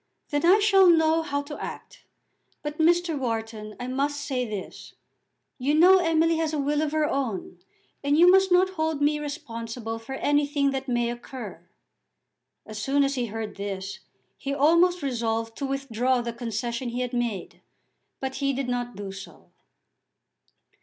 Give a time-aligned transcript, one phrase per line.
[0.29, 2.05] Then I shall know how to act.
[2.63, 3.15] But, Mr.
[3.15, 4.95] Wharton, I must say this,
[5.59, 7.59] you know Emily has a will of her own,
[8.03, 11.69] and you must not hold me responsible for anything that may occur."
[12.65, 13.99] As soon as he heard this
[14.39, 17.61] he almost resolved to withdraw the concession he had made;
[18.19, 19.51] but he did not do so.